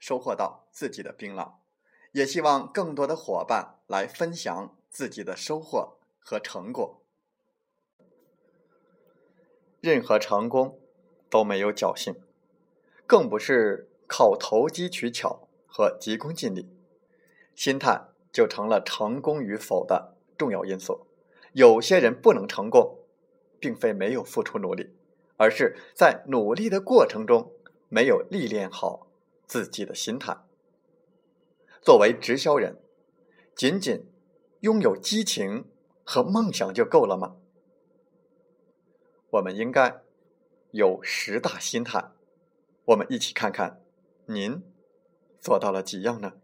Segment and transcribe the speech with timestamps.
[0.00, 1.52] 收获到自己的槟榔，
[2.10, 7.02] 也希望更多的伙伴来分享自己的收获和成果。
[9.80, 10.80] 任何成功
[11.28, 12.16] 都没有侥幸，
[13.06, 16.68] 更不是靠投机取巧和急功近利，
[17.54, 21.06] 心态就成了成功与否的重要因素。
[21.52, 22.98] 有些人不能成功，
[23.58, 24.94] 并非没有付出努力，
[25.36, 27.52] 而是在努力的过程中
[27.88, 29.09] 没有历练好。
[29.50, 30.36] 自己的心态。
[31.82, 32.80] 作为直销人，
[33.56, 34.06] 仅仅
[34.60, 35.68] 拥有激情
[36.04, 37.34] 和梦想就够了吗？
[39.30, 40.04] 我们应该
[40.70, 42.12] 有十大心态。
[42.84, 43.82] 我们一起看看，
[44.26, 44.62] 您
[45.40, 46.34] 做到了几样呢？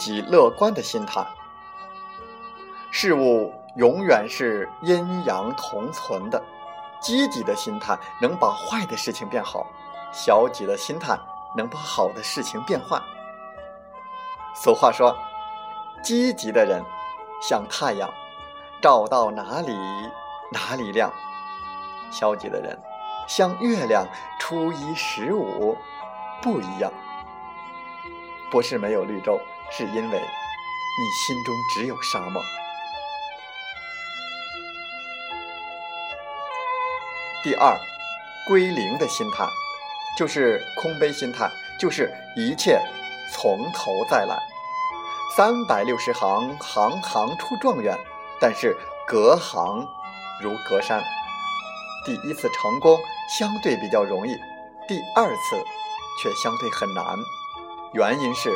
[0.00, 1.22] 极乐观的心态，
[2.90, 6.42] 事物永远是阴阳同存的。
[7.02, 9.66] 积极的心态能把坏的事情变好，
[10.10, 11.18] 消极的心态
[11.54, 12.98] 能把好的事情变坏。
[14.54, 15.14] 俗话说
[16.02, 16.82] ：“积极的人
[17.42, 18.08] 像太阳，
[18.80, 19.76] 照到哪里
[20.50, 21.10] 哪里亮；
[22.10, 22.78] 消极的人
[23.26, 24.06] 像月亮，
[24.38, 25.76] 初一十五
[26.40, 26.90] 不一样。”
[28.50, 29.38] 不是没有绿洲。
[29.70, 32.42] 是因为你心中只有沙漠。
[37.42, 37.74] 第二，
[38.46, 39.48] 归零的心态，
[40.18, 42.80] 就是空杯心态，就是一切
[43.32, 44.36] 从头再来。
[45.36, 47.96] 三百六十行，行行出状元，
[48.40, 48.76] 但是
[49.06, 49.86] 隔行
[50.42, 51.02] 如隔山。
[52.04, 52.98] 第一次成功
[53.38, 54.34] 相对比较容易，
[54.88, 55.64] 第二次
[56.20, 57.16] 却相对很难，
[57.94, 58.52] 原因是。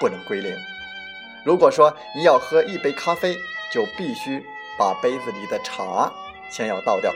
[0.00, 0.56] 不能归零。
[1.44, 3.36] 如果说你要喝一杯咖啡，
[3.72, 4.44] 就必须
[4.78, 6.10] 把杯子里的茶
[6.50, 7.12] 先要倒掉。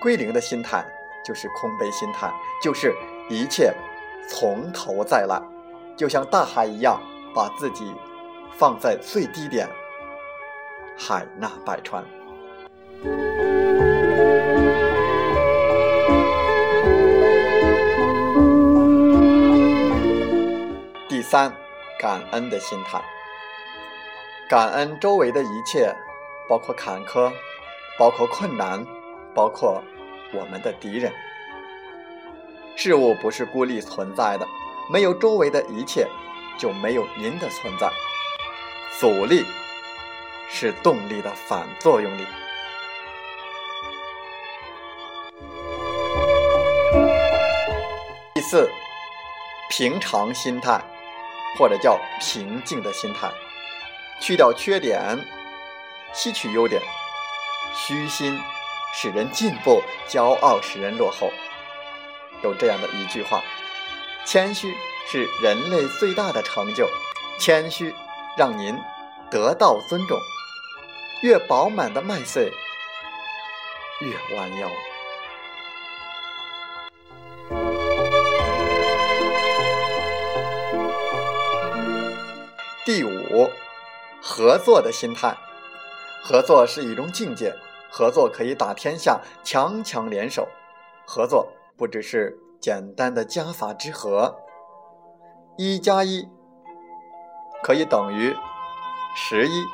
[0.00, 0.84] 归零的心态
[1.24, 2.28] 就是空杯心态，
[2.60, 2.92] 就是
[3.30, 3.72] 一切
[4.28, 5.40] 从头再来，
[5.96, 7.00] 就像大海一样，
[7.32, 7.94] 把自己
[8.58, 9.68] 放在最低点，
[10.98, 12.04] 海纳百川。
[21.08, 21.61] 第三。
[22.02, 23.00] 感恩的心态，
[24.48, 25.94] 感恩周围的一切，
[26.48, 27.32] 包括坎坷，
[27.96, 28.84] 包括困难，
[29.32, 29.80] 包括
[30.34, 31.12] 我们的敌人。
[32.74, 34.44] 事物不是孤立存在的，
[34.90, 36.08] 没有周围的一切，
[36.58, 37.88] 就没有您的存在。
[38.98, 39.44] 阻力
[40.50, 42.26] 是动力的反作用力。
[48.34, 48.68] 第四，
[49.70, 50.82] 平常心态。
[51.58, 53.30] 或者叫平静的心态，
[54.20, 55.18] 去掉缺点，
[56.12, 56.80] 吸取优点。
[57.74, 58.40] 虚心
[58.94, 61.30] 使人进步，骄傲使人落后。
[62.42, 63.42] 有这样的一句话：
[64.24, 64.74] 谦虚
[65.06, 66.88] 是人类最大的成就，
[67.38, 67.94] 谦虚
[68.36, 68.78] 让您
[69.30, 70.18] 得到尊重。
[71.22, 72.52] 越饱满的麦穗，
[74.00, 74.68] 越弯腰。
[84.32, 85.36] 合作的心态。
[86.22, 87.54] 合作是一种境界，
[87.90, 90.48] 合作可以打天下，强强联手。
[91.06, 94.34] 合作不只是简单的加法之和，
[95.58, 96.26] 一加一
[97.62, 98.34] 可以等于
[99.14, 99.64] 十一，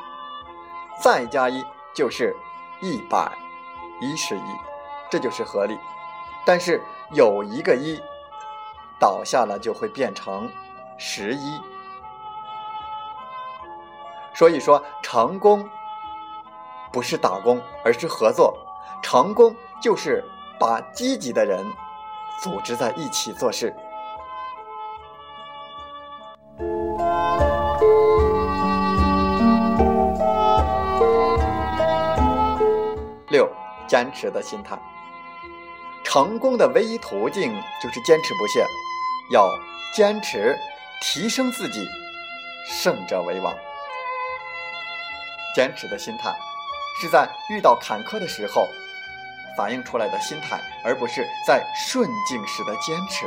[1.01, 1.65] 再加一
[1.95, 2.35] 就是
[2.83, 3.31] 一百
[4.01, 4.41] 一十一，
[5.09, 5.79] 这就是合力。
[6.45, 6.83] 但是
[7.13, 8.01] 有一个一，
[8.99, 10.51] 倒下了就会变成
[10.99, 11.61] 十一。
[14.38, 15.69] 所以说，成功
[16.93, 18.56] 不是打工，而是合作。
[19.02, 19.52] 成功
[19.82, 20.25] 就是
[20.61, 21.67] 把积极的人
[22.40, 23.75] 组织在一起做事。
[33.31, 33.50] 六，
[33.88, 34.79] 坚持的心态。
[36.05, 37.52] 成功的唯一途径
[37.82, 38.64] 就是坚持不懈，
[39.32, 39.52] 要
[39.93, 40.56] 坚持
[41.02, 41.85] 提升自己，
[42.69, 43.52] 胜者为王。
[45.59, 46.33] 坚持的心态
[47.01, 48.69] 是在遇到坎坷的时候
[49.57, 53.27] 反映出来的心态，而不是在顺境时的坚持。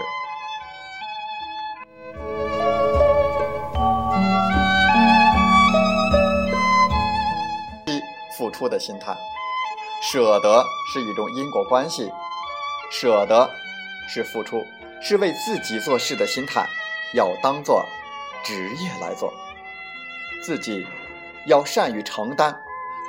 [7.85, 8.01] 一，
[8.37, 9.13] 付出的心态，
[10.01, 12.09] 舍得是一种因果关系。
[12.89, 13.49] 舍得
[14.07, 14.65] 是付出，
[15.01, 16.65] 是为自己做事的心态，
[17.13, 17.85] 要当做
[18.41, 19.33] 职业来做。
[20.41, 20.87] 自己
[21.47, 22.55] 要善于承担，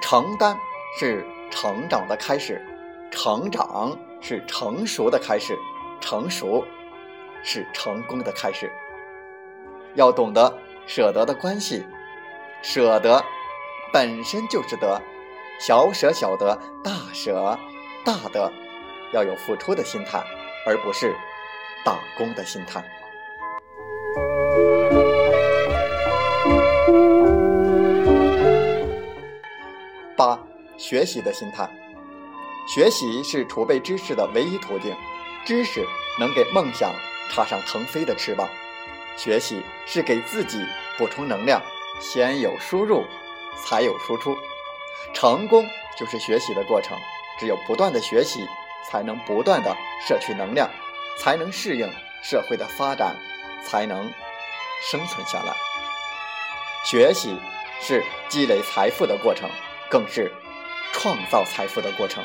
[0.00, 0.58] 承担
[0.99, 2.64] 是成长的开始，
[3.11, 5.56] 成长是成熟的开始，
[6.00, 6.64] 成熟
[7.43, 8.73] 是成功的开始。
[9.94, 11.84] 要懂得舍得的关系，
[12.62, 13.23] 舍得
[13.93, 15.00] 本身就是得，
[15.61, 17.58] 小舍小得，大舍
[18.05, 18.50] 大得。
[19.12, 20.25] 要有付出的心态，
[20.67, 21.14] 而不是
[21.85, 22.82] 打工的心态。
[30.82, 31.70] 学习的心态，
[32.67, 34.93] 学习是储备知识的唯一途径，
[35.44, 35.87] 知识
[36.19, 36.93] 能给梦想
[37.31, 38.49] 插上腾飞的翅膀。
[39.17, 40.58] 学习是给自己
[40.99, 41.62] 补充能量，
[42.00, 43.05] 先有输入，
[43.64, 44.37] 才有输出。
[45.14, 45.64] 成功
[45.96, 46.99] 就是学习的过程，
[47.38, 48.44] 只有不断的学习。
[48.85, 49.75] 才能不断的
[50.06, 50.69] 摄取能量，
[51.17, 51.88] 才能适应
[52.20, 53.17] 社会的发展，
[53.64, 54.12] 才能
[54.90, 55.55] 生存下来。
[56.85, 57.38] 学习
[57.81, 59.49] 是积累财富的过程，
[59.88, 60.32] 更是
[60.93, 62.23] 创造财富的过程。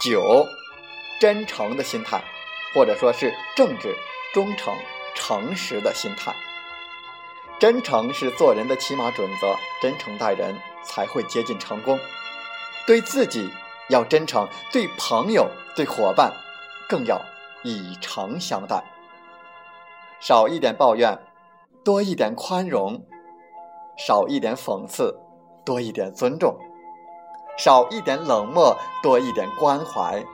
[0.00, 0.46] 九，
[1.20, 2.22] 真诚的心态，
[2.74, 3.94] 或者说是正直、
[4.32, 4.74] 忠诚、
[5.14, 6.32] 诚实的心态。
[7.58, 11.98] 真诚是做人的起码准则，真诚待人才会接近成功。
[12.86, 13.52] 对自己
[13.90, 15.46] 要真诚，对朋友、
[15.76, 16.32] 对伙伴
[16.88, 17.20] 更要
[17.62, 18.82] 以诚相待。
[20.20, 21.18] 少一点抱怨，
[21.84, 23.00] 多一点宽容；
[23.96, 25.14] 少一点讽刺，
[25.64, 26.54] 多一点尊重；
[27.56, 30.24] 少一点冷漠，多一点关怀；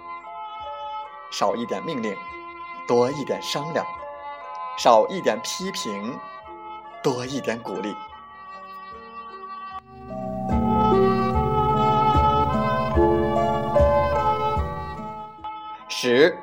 [1.31, 2.15] 少一点命令，
[2.89, 3.85] 多一点商量；
[4.79, 6.17] 少一点批评。
[7.03, 7.95] 多一点鼓励。
[15.89, 16.37] 十，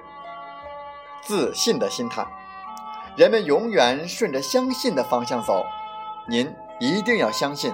[1.21, 2.25] 自信的心态，
[3.15, 5.63] 人们永远顺着相信的方向走。
[6.27, 7.71] 您一定要相信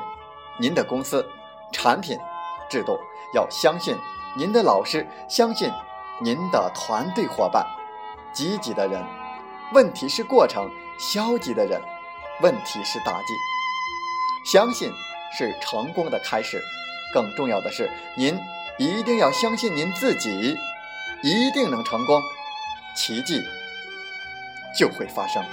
[0.60, 1.26] 您的公司、
[1.72, 2.18] 产品、
[2.70, 3.00] 制度，
[3.34, 3.96] 要相信
[4.36, 5.72] 您的老师，相信
[6.20, 7.66] 您的团队伙伴。
[8.34, 9.04] 积极的人，
[9.74, 10.68] 问题是过程；
[11.00, 11.82] 消极的人。
[12.42, 13.34] 问题是打击，
[14.46, 14.90] 相信
[15.38, 16.62] 是成功的开始。
[17.14, 18.40] 更重要的是，您
[18.78, 20.56] 一定要相信您自己，
[21.22, 22.22] 一定能成功，
[22.96, 23.42] 奇迹
[24.78, 25.44] 就会发生。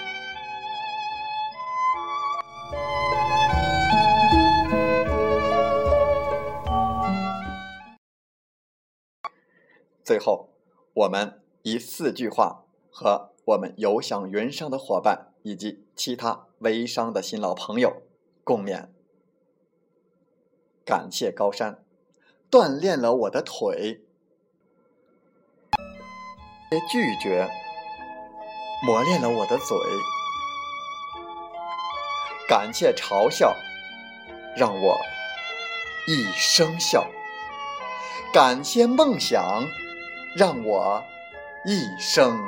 [10.04, 10.50] 最后，
[10.94, 16.46] 我们以四句话和我们有享云上的伙伴以及其他。
[16.60, 18.02] 微商的新老朋友，
[18.42, 18.88] 共勉。
[20.86, 21.84] 感谢高山，
[22.50, 24.00] 锻炼了我的腿；
[26.90, 27.50] 拒绝，
[28.82, 29.76] 磨练了我的嘴；
[32.48, 33.54] 感谢嘲笑，
[34.56, 35.00] 让我
[36.06, 37.06] 一生笑；
[38.32, 39.64] 感谢梦想，
[40.36, 41.04] 让我
[41.64, 42.38] 一生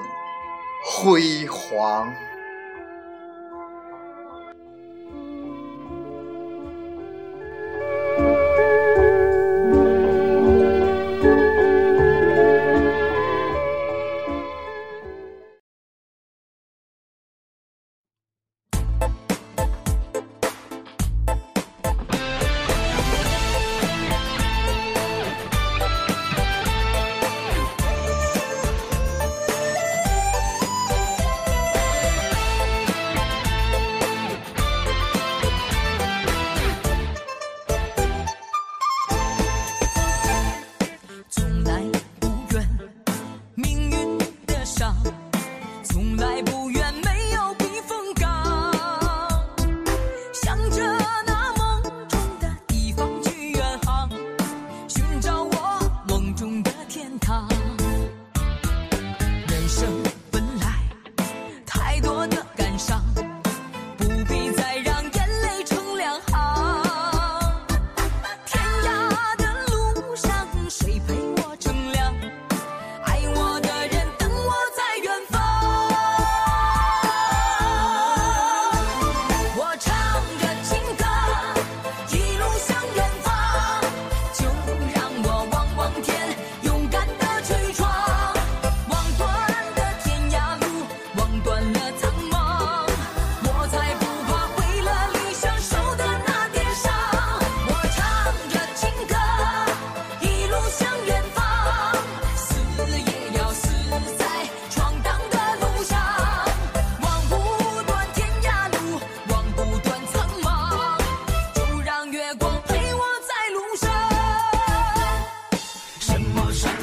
[0.85, 2.15] 辉煌。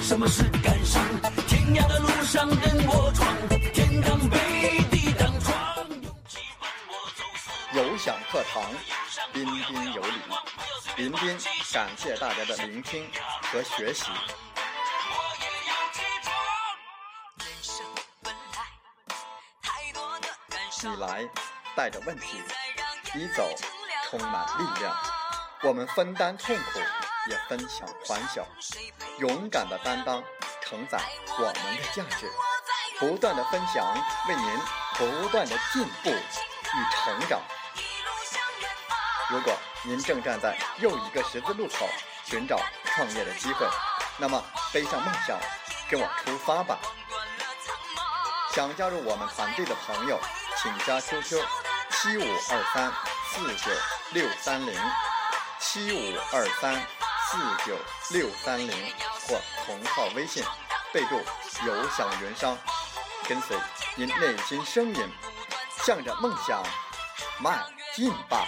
[0.05, 1.03] 什么是感伤？
[1.47, 3.35] 天涯的路上任我闯，
[3.73, 3.89] 天
[4.91, 5.09] 地。
[5.17, 7.83] 勇气伴我走四方。
[7.83, 8.61] 有享课堂，
[9.33, 10.13] 彬彬有礼。
[10.97, 11.39] 林彬，
[11.73, 13.09] 感谢大家的聆听
[13.51, 14.11] 和学习。
[20.83, 21.27] 你来
[21.75, 22.43] 带着问题，
[23.15, 23.49] 你走
[24.07, 24.95] 充满力量，
[25.63, 26.79] 我们分担痛苦。
[27.27, 28.45] 也分享欢笑。
[29.19, 30.23] 勇敢的担当，
[30.61, 30.99] 承载
[31.37, 32.29] 我们的价值。
[32.99, 33.85] 不断的分享，
[34.27, 34.59] 为您
[34.97, 37.41] 不断的进步与成长。
[39.29, 39.53] 如果
[39.83, 41.89] 您正站在又一个十字路口，
[42.23, 43.67] 寻找创业的机会，
[44.17, 44.41] 那么
[44.71, 45.37] 背上梦想，
[45.89, 46.79] 跟我出发吧！
[48.53, 50.17] 想加入我们团队的朋友，
[50.55, 51.43] 请加 QQ
[51.89, 52.93] 七五二三
[53.29, 53.71] 四九
[54.11, 54.73] 六三零
[55.59, 56.81] 七五二三
[57.35, 57.77] 四九
[58.11, 58.71] 六三零
[59.27, 60.41] 或同号微信，
[60.93, 61.17] 备注
[61.67, 62.57] “有享云商”。
[63.27, 63.57] 跟随
[63.95, 65.09] 您内心声音，
[65.83, 66.63] 向着梦想
[67.41, 67.61] 迈
[67.93, 68.47] 进吧。